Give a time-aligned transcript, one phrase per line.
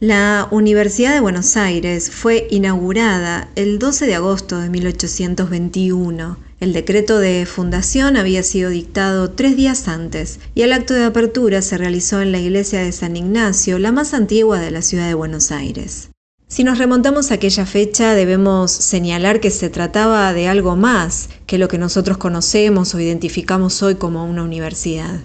[0.00, 6.36] La Universidad de Buenos Aires fue inaugurada el 12 de agosto de 1821.
[6.60, 11.62] El decreto de fundación había sido dictado tres días antes y el acto de apertura
[11.62, 15.14] se realizó en la iglesia de San Ignacio, la más antigua de la ciudad de
[15.14, 16.10] Buenos Aires.
[16.46, 21.58] Si nos remontamos a aquella fecha, debemos señalar que se trataba de algo más que
[21.58, 25.22] lo que nosotros conocemos o identificamos hoy como una universidad.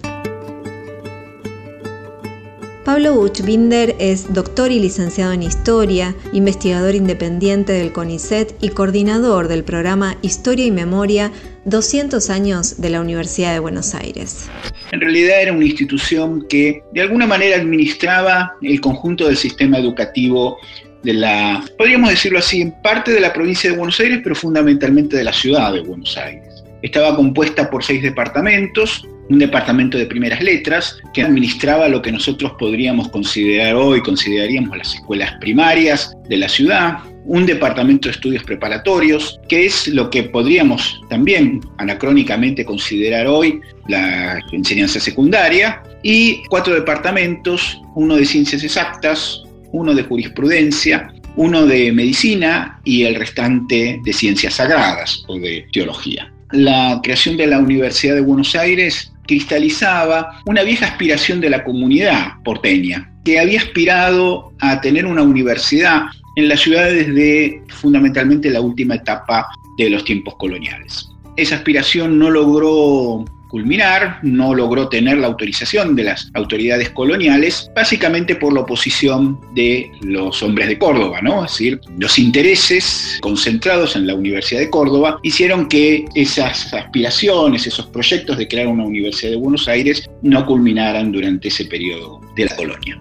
[2.84, 9.64] Pablo Buchbinder es doctor y licenciado en Historia, investigador independiente del CONICET y coordinador del
[9.64, 11.32] programa Historia y Memoria
[11.64, 14.50] 200 años de la Universidad de Buenos Aires.
[14.92, 20.58] En realidad era una institución que de alguna manera administraba el conjunto del sistema educativo
[21.02, 25.16] de la, podríamos decirlo así, en parte de la provincia de Buenos Aires, pero fundamentalmente
[25.16, 26.62] de la ciudad de Buenos Aires.
[26.82, 32.52] Estaba compuesta por seis departamentos, un departamento de primeras letras que administraba lo que nosotros
[32.58, 39.40] podríamos considerar hoy, consideraríamos las escuelas primarias de la ciudad, un departamento de estudios preparatorios,
[39.48, 47.80] que es lo que podríamos también anacrónicamente considerar hoy la enseñanza secundaria, y cuatro departamentos,
[47.94, 54.54] uno de ciencias exactas, uno de jurisprudencia, uno de medicina y el restante de ciencias
[54.54, 56.30] sagradas o de teología.
[56.52, 62.34] La creación de la Universidad de Buenos Aires cristalizaba una vieja aspiración de la comunidad
[62.44, 66.02] porteña, que había aspirado a tener una universidad
[66.36, 69.46] en la ciudad desde fundamentalmente la última etapa
[69.78, 71.08] de los tiempos coloniales.
[71.36, 78.34] Esa aspiración no logró culminar, no logró tener la autorización de las autoridades coloniales, básicamente
[78.34, 81.44] por la oposición de los hombres de Córdoba, ¿no?
[81.44, 87.86] Es decir, los intereses concentrados en la Universidad de Córdoba hicieron que esas aspiraciones, esos
[87.86, 92.56] proyectos de crear una Universidad de Buenos Aires no culminaran durante ese periodo de la
[92.56, 93.00] colonia.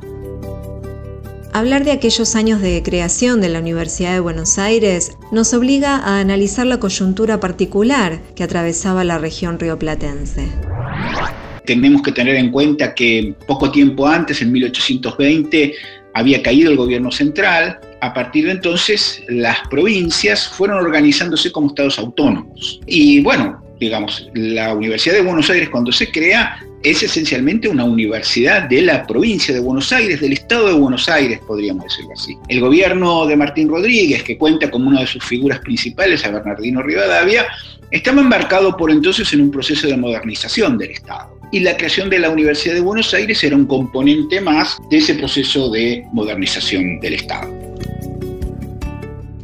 [1.55, 6.19] Hablar de aquellos años de creación de la Universidad de Buenos Aires nos obliga a
[6.19, 10.47] analizar la coyuntura particular que atravesaba la región rioplatense.
[11.63, 15.75] Tenemos que tener en cuenta que poco tiempo antes, en 1820,
[16.15, 17.79] había caído el gobierno central.
[18.01, 22.81] A partir de entonces, las provincias fueron organizándose como estados autónomos.
[22.87, 28.63] Y bueno, digamos, la Universidad de Buenos Aires cuando se crea es esencialmente una universidad
[28.63, 32.37] de la provincia de Buenos Aires, del estado de Buenos Aires, podríamos decirlo así.
[32.49, 36.83] El gobierno de Martín Rodríguez, que cuenta como una de sus figuras principales a Bernardino
[36.83, 37.47] Rivadavia,
[37.89, 41.39] estaba embarcado por entonces en un proceso de modernización del Estado.
[41.51, 45.13] Y la creación de la Universidad de Buenos Aires era un componente más de ese
[45.13, 47.62] proceso de modernización del Estado.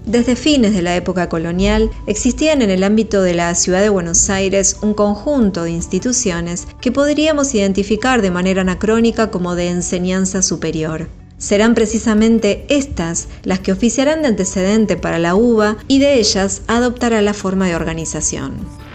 [0.10, 4.32] Desde fines de la época colonial existían en el ámbito de la ciudad de Buenos
[4.32, 11.10] Aires un conjunto de instituciones que podríamos identificar de manera anacrónica como de enseñanza superior.
[11.38, 17.22] Serán precisamente estas las que oficiarán de antecedente para la UBA y de ellas adoptará
[17.22, 18.89] la forma de organización.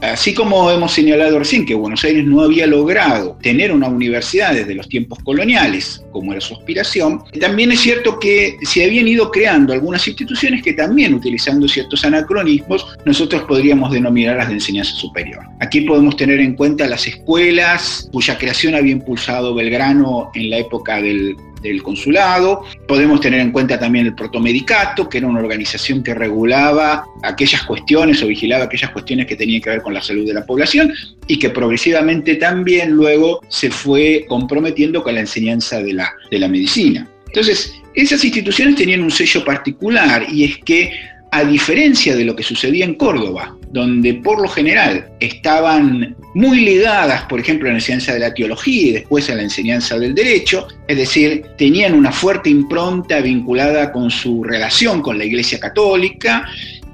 [0.00, 4.74] Así como hemos señalado recién que Buenos Aires no había logrado tener una universidad desde
[4.74, 9.72] los tiempos coloniales, como era su aspiración, también es cierto que se habían ido creando
[9.72, 15.44] algunas instituciones que también, utilizando ciertos anacronismos, nosotros podríamos denominarlas de enseñanza superior.
[15.60, 21.00] Aquí podemos tener en cuenta las escuelas cuya creación había impulsado Belgrano en la época
[21.02, 22.64] del del consulado.
[22.86, 28.22] Podemos tener en cuenta también el protomedicato, que era una organización que regulaba aquellas cuestiones
[28.22, 30.92] o vigilaba aquellas cuestiones que tenían que ver con la salud de la población
[31.26, 36.48] y que progresivamente también luego se fue comprometiendo con la enseñanza de la, de la
[36.48, 37.08] medicina.
[37.26, 40.92] Entonces, esas instituciones tenían un sello particular y es que
[41.32, 47.22] a diferencia de lo que sucedía en Córdoba, donde por lo general estaban muy ligadas,
[47.24, 50.68] por ejemplo, a la enseñanza de la teología y después a la enseñanza del derecho,
[50.86, 56.48] es decir, tenían una fuerte impronta vinculada con su relación con la Iglesia Católica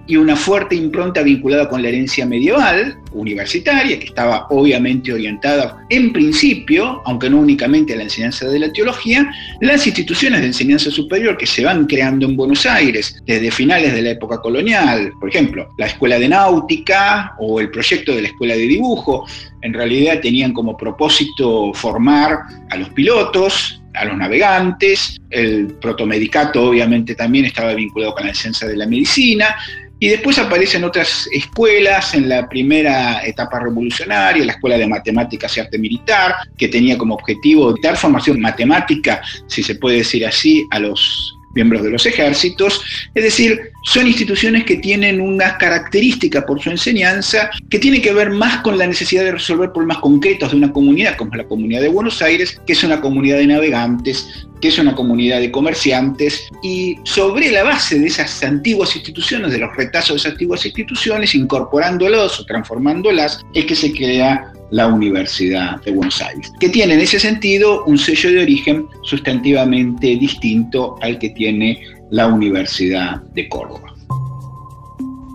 [0.06, 6.12] y una fuerte impronta vinculada con la herencia medieval, universitaria, que estaba obviamente orientada en
[6.12, 9.28] principio, aunque no únicamente a la enseñanza de la teología,
[9.60, 14.02] las instituciones de enseñanza superior que se van creando en Buenos Aires desde finales de
[14.02, 18.54] la época colonial, por ejemplo, la Escuela de Náutica o el proyecto de la Escuela
[18.54, 19.26] de Dibujo,
[19.62, 22.38] en realidad tenían como propósito formar
[22.70, 28.66] a los pilotos, a los navegantes, el protomedicato obviamente también estaba vinculado con la enseñanza
[28.66, 29.56] de la medicina,
[29.98, 35.60] y después aparecen otras escuelas en la primera etapa revolucionaria, la Escuela de Matemáticas y
[35.60, 40.78] Arte Militar, que tenía como objetivo dar formación matemática, si se puede decir así, a
[40.78, 42.82] los miembros de los ejércitos,
[43.14, 48.30] es decir, son instituciones que tienen una característica por su enseñanza que tiene que ver
[48.30, 51.82] más con la necesidad de resolver problemas concretos de una comunidad, como es la comunidad
[51.82, 54.28] de Buenos Aires, que es una comunidad de navegantes,
[54.60, 59.58] que es una comunidad de comerciantes, y sobre la base de esas antiguas instituciones, de
[59.58, 65.80] los retazos de esas antiguas instituciones, incorporándolos o transformándolas, es que se crea la Universidad
[65.82, 71.18] de Buenos Aires, que tiene en ese sentido un sello de origen sustantivamente distinto al
[71.20, 71.80] que tiene
[72.10, 73.94] la Universidad de Córdoba.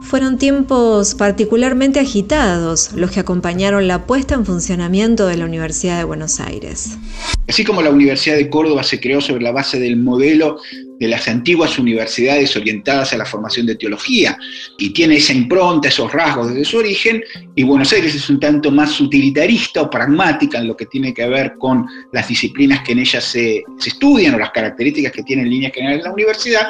[0.03, 6.03] Fueron tiempos particularmente agitados los que acompañaron la puesta en funcionamiento de la Universidad de
[6.03, 6.97] Buenos Aires.
[7.47, 10.57] Así como la Universidad de Córdoba se creó sobre la base del modelo
[11.01, 14.37] de las antiguas universidades orientadas a la formación de teología
[14.77, 17.23] y tiene esa impronta, esos rasgos desde su origen,
[17.55, 21.27] y Buenos Aires es un tanto más utilitarista o pragmática en lo que tiene que
[21.27, 25.49] ver con las disciplinas que en ella se, estudian o las características que tiene en
[25.49, 26.67] líneas generales la universidad,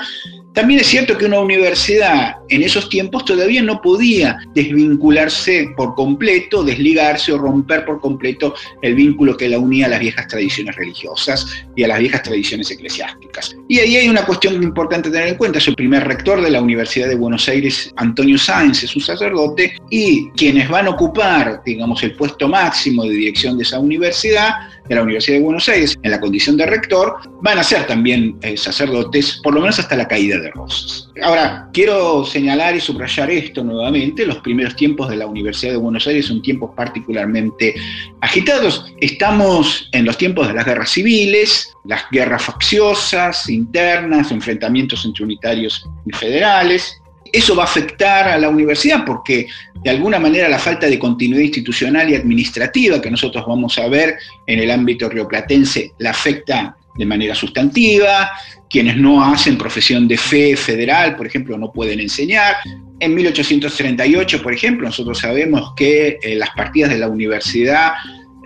[0.53, 6.63] también es cierto que una universidad en esos tiempos todavía no podía desvincularse por completo,
[6.63, 11.47] desligarse o romper por completo el vínculo que la unía a las viejas tradiciones religiosas
[11.75, 13.55] y a las viejas tradiciones eclesiásticas.
[13.69, 15.59] Y hay una cuestión importante tener en cuenta.
[15.59, 20.29] Su primer rector de la Universidad de Buenos Aires, Antonio Sáenz, es un sacerdote y
[20.31, 24.53] quienes van a ocupar, digamos, el puesto máximo de dirección de esa universidad
[24.91, 28.37] de la Universidad de Buenos Aires en la condición de rector, van a ser también
[28.41, 31.09] eh, sacerdotes, por lo menos hasta la caída de Rosas.
[31.23, 36.05] Ahora, quiero señalar y subrayar esto nuevamente, los primeros tiempos de la Universidad de Buenos
[36.07, 37.73] Aires son tiempos particularmente
[38.19, 38.85] agitados.
[38.99, 45.87] Estamos en los tiempos de las guerras civiles, las guerras facciosas, internas, enfrentamientos entre unitarios
[46.05, 47.00] y federales,
[47.31, 49.47] eso va a afectar a la universidad porque
[49.83, 54.17] de alguna manera la falta de continuidad institucional y administrativa que nosotros vamos a ver
[54.45, 58.31] en el ámbito rioplatense la afecta de manera sustantiva,
[58.69, 62.57] quienes no hacen profesión de fe federal, por ejemplo, no pueden enseñar.
[62.99, 67.93] En 1838, por ejemplo, nosotros sabemos que eh, las partidas de la universidad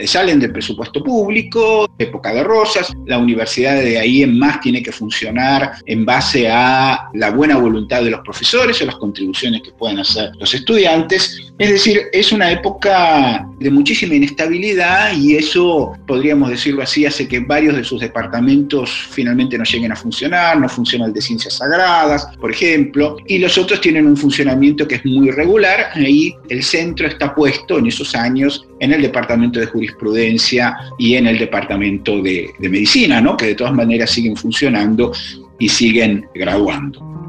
[0.06, 4.92] salen del presupuesto público, época de Rosas, la universidad de ahí en más tiene que
[4.92, 10.00] funcionar en base a la buena voluntad de los profesores o las contribuciones que puedan
[10.00, 11.40] hacer los estudiantes.
[11.58, 17.40] Es decir, es una época de muchísima inestabilidad y eso, podríamos decirlo así, hace que
[17.40, 22.28] varios de sus departamentos finalmente no lleguen a funcionar, no funciona el de ciencias sagradas,
[22.40, 27.08] por ejemplo, y los otros tienen un funcionamiento que es muy regular, ahí el centro
[27.08, 32.54] está puesto en esos años en el departamento de jurisprudencia y en el departamento de,
[32.60, 33.38] medicina, ¿no?
[33.38, 35.12] que de todas maneras siguen funcionando
[35.60, 37.25] y siguen graduando.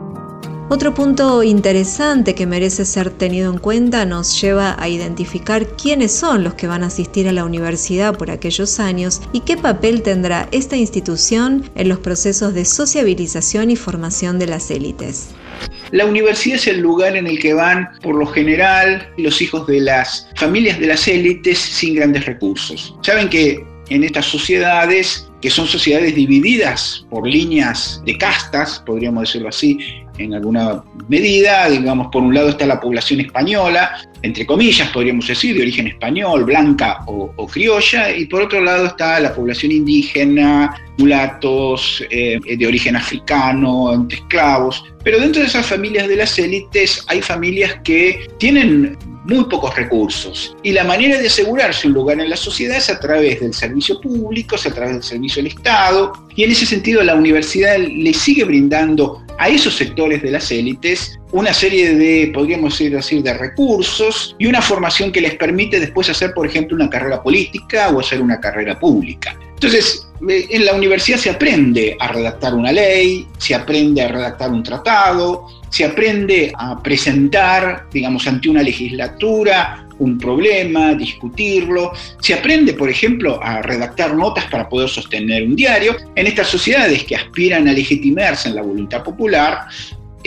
[0.68, 6.42] Otro punto interesante que merece ser tenido en cuenta nos lleva a identificar quiénes son
[6.42, 10.48] los que van a asistir a la universidad por aquellos años y qué papel tendrá
[10.50, 15.28] esta institución en los procesos de sociabilización y formación de las élites.
[15.92, 19.80] La universidad es el lugar en el que van, por lo general, los hijos de
[19.80, 22.92] las familias de las élites sin grandes recursos.
[23.02, 29.48] Saben que en estas sociedades, que son sociedades divididas por líneas de castas, podríamos decirlo
[29.48, 29.78] así,
[30.18, 35.54] en alguna medida, digamos, por un lado está la población española, entre comillas podríamos decir,
[35.56, 42.04] de origen español, blanca o, criolla, y por otro lado está la población indígena, mulatos,
[42.10, 44.84] eh, de origen africano, esclavos.
[45.04, 48.96] Pero dentro de esas familias de las élites hay familias que tienen
[49.26, 50.56] muy pocos recursos.
[50.62, 54.00] Y la manera de asegurarse un lugar en la sociedad es a través del servicio
[54.00, 56.12] público, es a través del servicio del Estado.
[56.34, 61.18] Y en ese sentido la universidad le sigue brindando a esos sectores de las élites
[61.32, 66.32] una serie de, podríamos decir de recursos y una formación que les permite después hacer,
[66.32, 69.36] por ejemplo, una carrera política o hacer una carrera pública.
[69.54, 74.50] Entonces, eh, en la universidad se aprende a redactar una ley, se aprende a redactar
[74.50, 81.92] un tratado, se aprende a presentar, digamos, ante una legislatura un problema, discutirlo.
[82.20, 85.96] Se aprende, por ejemplo, a redactar notas para poder sostener un diario.
[86.14, 89.66] En estas sociedades que aspiran a legitimarse en la voluntad popular,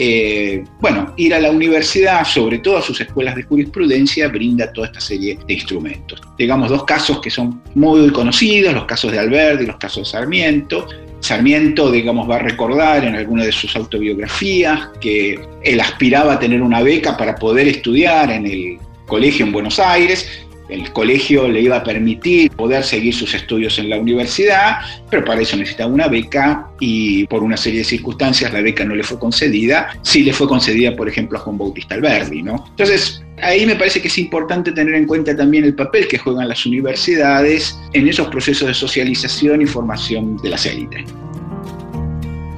[0.02, 4.86] eh, bueno, ir a la universidad, sobre todo a sus escuelas de jurisprudencia, brinda toda
[4.86, 6.20] esta serie de instrumentos.
[6.38, 10.86] Digamos dos casos que son muy conocidos, los casos de Alberti los casos de Sarmiento.
[11.20, 16.62] Sarmiento, digamos, va a recordar en alguna de sus autobiografías que él aspiraba a tener
[16.62, 20.46] una beca para poder estudiar en el colegio en Buenos Aires.
[20.70, 24.78] El colegio le iba a permitir poder seguir sus estudios en la universidad,
[25.10, 28.94] pero para eso necesitaba una beca y por una serie de circunstancias la beca no
[28.94, 29.90] le fue concedida.
[30.02, 32.42] Sí le fue concedida, por ejemplo, a Juan Bautista Alberdi.
[32.42, 32.64] ¿no?
[32.70, 36.48] Entonces, ahí me parece que es importante tener en cuenta también el papel que juegan
[36.48, 41.04] las universidades en esos procesos de socialización y formación de las élites.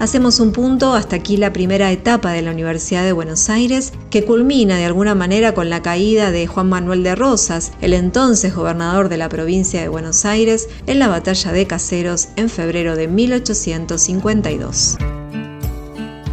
[0.02, 4.24] Hacemos un punto hasta aquí la primera etapa de la Universidad de Buenos Aires, que
[4.24, 9.08] culmina de alguna manera con la caída de Juan Manuel de Rosas, el entonces gobernador
[9.08, 14.98] de la provincia de Buenos Aires, en la batalla de Caseros en febrero de 1852.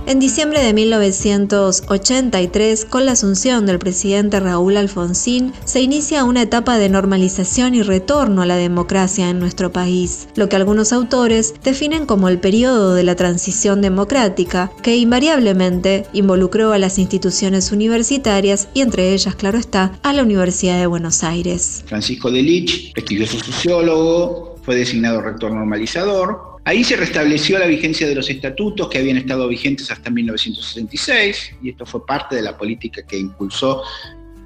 [0.09, 6.79] En diciembre de 1983, con la asunción del presidente Raúl Alfonsín, se inicia una etapa
[6.79, 12.07] de normalización y retorno a la democracia en nuestro país, lo que algunos autores definen
[12.07, 18.81] como el periodo de la transición democrática, que invariablemente involucró a las instituciones universitarias y
[18.81, 21.83] entre ellas, claro está, a la Universidad de Buenos Aires.
[21.85, 28.15] Francisco de Lich, prestigioso sociólogo, fue designado rector normalizador, Ahí se restableció la vigencia de
[28.15, 33.01] los estatutos que habían estado vigentes hasta 1966 y esto fue parte de la política
[33.05, 33.83] que impulsó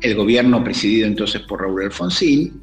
[0.02, 2.62] el gobierno presidido entonces por Raúl Alfonsín.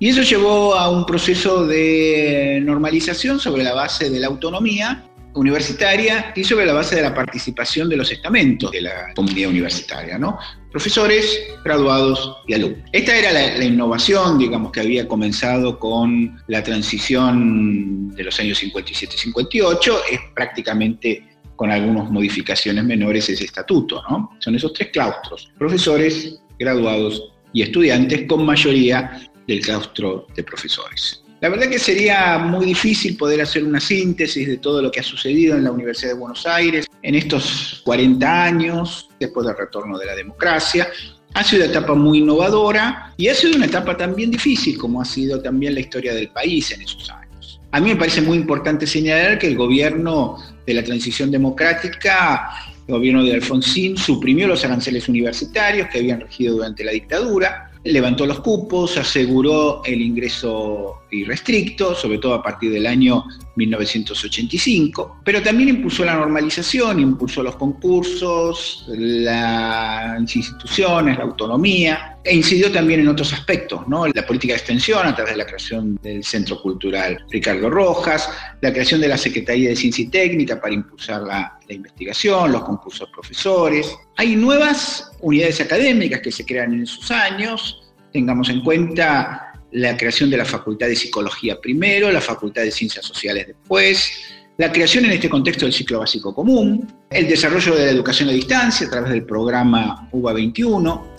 [0.00, 5.07] Y eso llevó a un proceso de normalización sobre la base de la autonomía
[5.38, 10.18] universitaria y sobre la base de la participación de los estamentos de la comunidad universitaria,
[10.18, 10.38] ¿no?
[10.70, 12.80] Profesores, graduados y alumnos.
[12.92, 19.94] Esta era la, innovación, digamos, que había comenzado con la transición de los años 57-58,
[20.10, 21.24] es prácticamente
[21.56, 24.02] con algunas modificaciones menores ese estatuto.
[24.38, 31.22] Son esos tres claustros, profesores, graduados y estudiantes, con mayoría del claustro de profesores.
[31.40, 35.04] La verdad que sería muy difícil poder hacer una síntesis de todo lo que ha
[35.04, 40.06] sucedido en la Universidad de Buenos Aires en estos 40 años, después del retorno de
[40.06, 40.88] la democracia.
[41.34, 45.04] Ha sido una etapa muy innovadora y ha sido una etapa también difícil, como ha
[45.04, 47.60] sido también la historia del país en esos años.
[47.70, 52.50] A mí me parece muy importante señalar que el gobierno de la transición democrática,
[52.88, 58.26] el gobierno de Alfonsín, suprimió los aranceles universitarios que habían regido durante la dictadura, levantó
[58.26, 63.24] los cupos, aseguró el ingreso irrestricto, sobre todo a partir del año
[63.56, 72.70] 1985, pero también impulsó la normalización, impulsó los concursos, las instituciones, la autonomía, e incidió
[72.70, 74.06] también en otros aspectos, ¿no?
[74.06, 78.72] la política de extensión a través de la creación del Centro Cultural Ricardo Rojas, la
[78.72, 83.96] creación de la Secretaría de Ciencia y Técnica para impulsar la investigación, los concursos profesores.
[84.16, 90.30] Hay nuevas unidades académicas que se crean en esos años, tengamos en cuenta la creación
[90.30, 94.10] de la Facultad de Psicología primero, la Facultad de Ciencias Sociales después,
[94.56, 98.32] la creación en este contexto del ciclo básico común, el desarrollo de la educación a
[98.32, 101.16] distancia a través del programa UBA 21,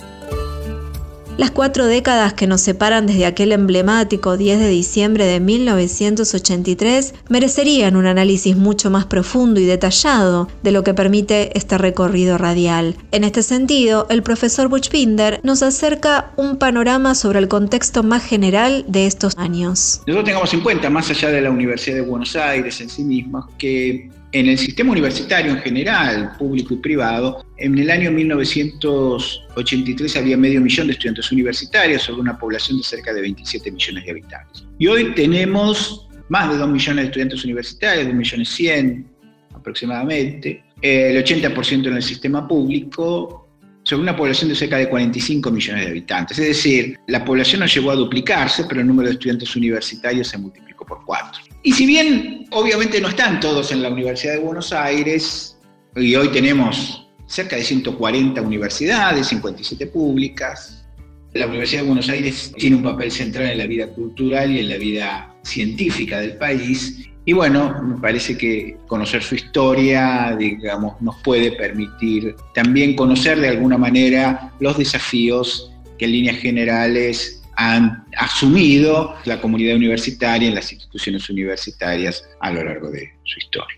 [1.39, 7.95] las cuatro décadas que nos separan desde aquel emblemático 10 de diciembre de 1983 merecerían
[7.95, 12.97] un análisis mucho más profundo y detallado de lo que permite este recorrido radial.
[13.13, 18.83] En este sentido, el profesor Buchbinder nos acerca un panorama sobre el contexto más general
[18.89, 20.01] de estos años.
[20.07, 23.47] Nosotros tengamos en cuenta, más allá de la Universidad de Buenos Aires en sí misma,
[23.57, 30.37] que en el sistema universitario en general, público y privado, en el año 1983 había
[30.37, 34.65] medio millón de estudiantes universitarios sobre una población de cerca de 27 millones de habitantes.
[34.77, 39.07] Y hoy tenemos más de 2 millones de estudiantes universitarios, 2 millones 100
[39.55, 43.48] aproximadamente, el 80% en el sistema público,
[43.89, 46.37] sobre una población de cerca de 45 millones de habitantes.
[46.37, 50.37] Es decir, la población no llegó a duplicarse, pero el número de estudiantes universitarios se
[50.37, 51.41] multiplicó por cuatro.
[51.63, 55.57] Y si bien obviamente no están todos en la Universidad de Buenos Aires,
[55.95, 60.85] y hoy tenemos cerca de 140 universidades, 57 públicas,
[61.33, 64.69] la Universidad de Buenos Aires tiene un papel central en la vida cultural y en
[64.69, 67.09] la vida científica del país.
[67.29, 73.49] Y bueno, me parece que conocer su historia, digamos, nos puede permitir también conocer de
[73.49, 80.73] alguna manera los desafíos que en líneas generales han asumido la comunidad universitaria en las
[80.73, 83.77] instituciones universitarias a lo largo de su historia.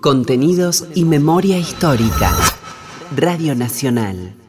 [0.00, 2.34] Contenidos y memoria histórica.
[3.14, 4.41] Radio Nacional.